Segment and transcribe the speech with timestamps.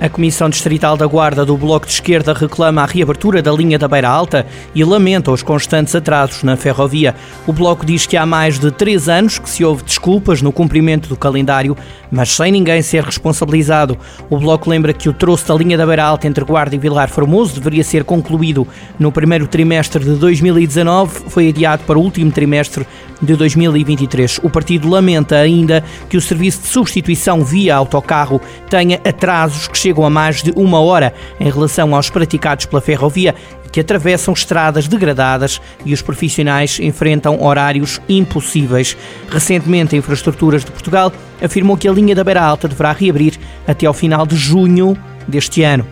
[0.00, 3.86] A Comissão Distrital da Guarda do Bloco de Esquerda reclama a reabertura da linha da
[3.86, 7.14] Beira Alta e lamenta os constantes atrasos na ferrovia.
[7.46, 11.06] O Bloco diz que há mais de três anos que se houve desculpas no cumprimento
[11.06, 11.76] do calendário,
[12.10, 13.98] mas sem ninguém ser responsabilizado.
[14.30, 17.10] O Bloco lembra que o troço da linha da Beira Alta entre Guarda e Vilar
[17.10, 18.66] Formoso deveria ser concluído
[18.98, 22.86] no primeiro trimestre de 2019, foi adiado para o último trimestre
[23.20, 24.40] de 2023.
[24.42, 29.89] O partido lamenta ainda que o serviço de substituição via autocarro tenha atrasos que chegam
[29.98, 33.34] a mais de uma hora em relação aos praticados pela ferrovia
[33.70, 38.96] que atravessam estradas degradadas e os profissionais enfrentam horários impossíveis.
[39.30, 41.12] Recentemente, a Infraestruturas de Portugal
[41.42, 44.96] afirmou que a linha da Beira Alta deverá reabrir até ao final de junho
[45.28, 45.86] deste ano.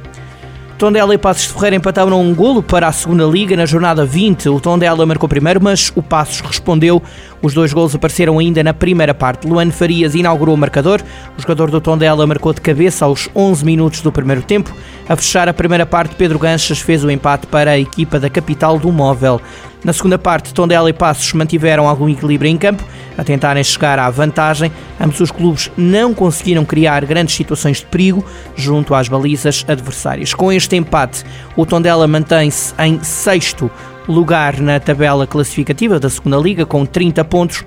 [0.78, 4.48] Tondela e Passos de Ferreira empataram um golo para a segunda liga na jornada 20.
[4.48, 7.02] O Tondela marcou primeiro, mas o Passos respondeu.
[7.42, 9.48] Os dois golos apareceram ainda na primeira parte.
[9.48, 11.02] Luan Farias inaugurou o marcador.
[11.36, 14.72] O jogador do Tondela marcou de cabeça aos 11 minutos do primeiro tempo.
[15.08, 18.78] A fechar a primeira parte, Pedro Ganchas fez o empate para a equipa da capital
[18.78, 19.40] do Móvel.
[19.84, 22.84] Na segunda parte, Tondela e Passos mantiveram algum equilíbrio em campo,
[23.16, 24.72] a tentarem chegar à vantagem.
[25.00, 28.24] Ambos os clubes não conseguiram criar grandes situações de perigo
[28.56, 30.34] junto às balizas adversárias.
[30.34, 31.24] Com este empate,
[31.56, 33.70] o Tondela mantém-se em sexto
[34.08, 37.64] lugar na tabela classificativa da segunda Liga com 30 pontos.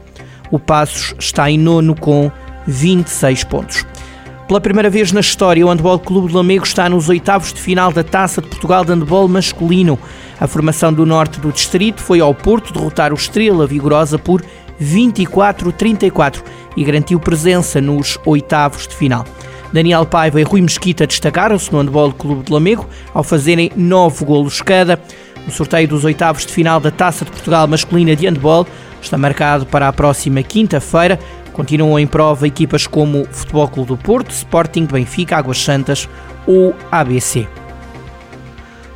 [0.50, 2.30] O Passos está em nono com
[2.68, 3.86] 26 pontos.
[4.52, 7.90] Pela primeira vez na história, o Handball Clube do Lamego está nos oitavos de final
[7.90, 9.98] da Taça de Portugal de Handball masculino.
[10.42, 14.44] A formação do norte do distrito foi ao Porto derrotar o Estrela Vigorosa por
[14.78, 16.44] 24-34
[16.76, 19.24] e garantiu presença nos oitavos de final.
[19.72, 24.62] Daniel Paiva e Rui Mesquita destacaram-se no Handball Clube de Lamego ao fazerem nove golos
[24.62, 25.00] cada.
[25.48, 28.68] O sorteio dos oitavos de final da Taça de Portugal masculina de handball
[29.02, 31.18] está marcado para a próxima quinta-feira.
[31.62, 36.10] Continuam em prova equipas como Futebol Clube do Porto, Sporting, Benfica, Águas Santas
[36.48, 37.48] ou ABC.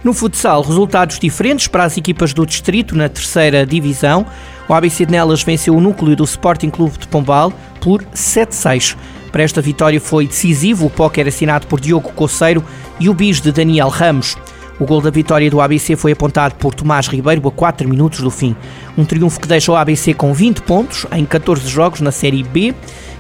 [0.04, 4.26] No futsal, resultados diferentes para as equipas do distrito na terceira divisão.
[4.68, 8.98] O ABC de Nelas venceu o núcleo do Sporting Clube de Pombal por 7-6.
[9.32, 12.64] Para esta vitória foi decisivo o póquer assinado por Diogo Coceiro
[13.00, 14.36] e o bis de Daniel Ramos.
[14.80, 18.30] O gol da vitória do ABC foi apontado por Tomás Ribeiro a 4 minutos do
[18.30, 18.56] fim.
[18.98, 22.74] Um triunfo que deixa o ABC com 20 pontos em 14 jogos na Série B.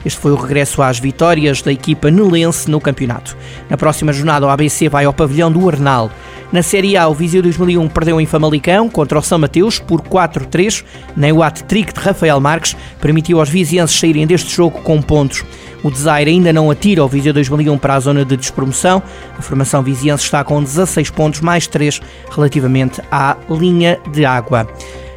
[0.06, 3.36] Este foi o regresso às vitórias da equipa nelense no campeonato.
[3.70, 6.12] Na próxima jornada, o ABC vai ao pavilhão do Arnal.
[6.52, 10.86] Na Série A, o Viseu 2001 perdeu em Famalicão contra o São Mateus por 4-3.
[11.18, 15.44] Nem o hat-trick de Rafael Marques permitiu aos vizienses saírem deste jogo com pontos.
[15.84, 19.02] O Desaire ainda não atira o Viseu 2001 para a zona de despromoção.
[19.38, 22.00] A formação viziense está com 16 pontos, mais 3
[22.30, 24.68] relativamente à linha de água.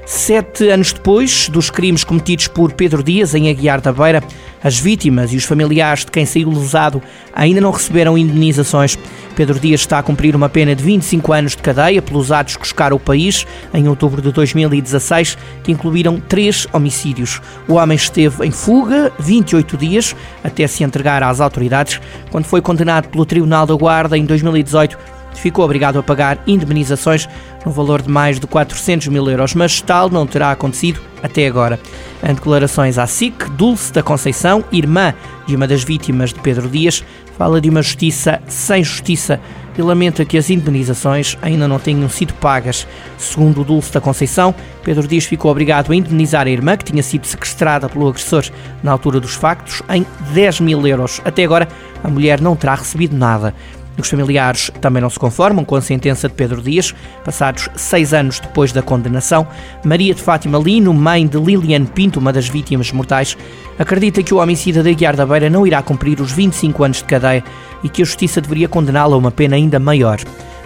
[0.04, 4.22] Sete anos depois dos crimes cometidos por Pedro Dias em Aguiar da Beira,
[4.62, 7.02] as vítimas e os familiares de quem saiu lesado
[7.32, 8.98] ainda não receberam indenizações.
[9.36, 12.66] Pedro Dias está a cumprir uma pena de 25 anos de cadeia pelos atos que
[12.66, 17.40] chocaram o país em outubro de 2016, que incluíram três homicídios.
[17.68, 23.08] O homem esteve em fuga 28 dias até se entregar às autoridades, quando foi condenado
[23.08, 27.28] pelo Tribunal da Guarda em 2018 ficou obrigado a pagar indemnizações
[27.64, 31.78] no valor de mais de 400 mil euros, mas tal não terá acontecido até agora.
[32.22, 35.14] Em declarações à SIC, Dulce da Conceição, irmã
[35.46, 37.04] de uma das vítimas de Pedro Dias,
[37.36, 39.40] fala de uma justiça sem justiça
[39.78, 42.84] e lamenta que as indemnizações ainda não tenham sido pagas.
[43.16, 47.26] Segundo Dulce da Conceição, Pedro Dias ficou obrigado a indenizar a irmã, que tinha sido
[47.26, 48.44] sequestrada pelo agressor
[48.82, 51.20] na altura dos factos, em 10 mil euros.
[51.24, 51.68] Até agora,
[52.02, 53.54] a mulher não terá recebido nada.
[53.98, 56.94] Os familiares também não se conformam com a sentença de Pedro Dias,
[57.24, 59.46] passados seis anos depois da condenação.
[59.84, 63.36] Maria de Fátima Lino, mãe de Liliane Pinto, uma das vítimas mortais,
[63.78, 67.04] acredita que o homicida de Aguiar da Beira não irá cumprir os 25 anos de
[67.04, 67.42] cadeia
[67.82, 70.18] e que a justiça deveria condená-lo a uma pena ainda maior.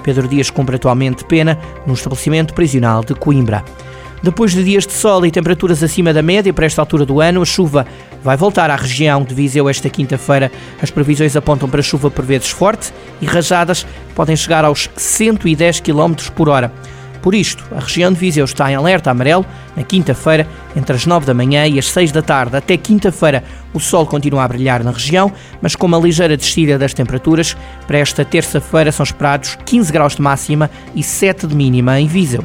[0.02, 3.64] Pedro Dias cumpre atualmente pena no estabelecimento prisional de Coimbra.
[4.22, 7.42] Depois de dias de sol e temperaturas acima da média para esta altura do ano,
[7.42, 7.84] a chuva
[8.22, 10.52] vai voltar à região de Viseu esta quinta-feira.
[10.80, 13.84] As previsões apontam para chuva por vezes forte e rajadas
[14.14, 16.72] podem chegar aos 110 km por hora.
[17.20, 19.44] Por isto, a região de Viseu está em alerta amarelo
[19.76, 20.46] na quinta-feira,
[20.76, 22.56] entre as 9 da manhã e as 6 da tarde.
[22.56, 23.42] Até quinta-feira,
[23.74, 27.56] o sol continua a brilhar na região, mas com uma ligeira descida das temperaturas.
[27.88, 32.44] Para esta terça-feira são esperados 15 graus de máxima e 7 de mínima em Viseu.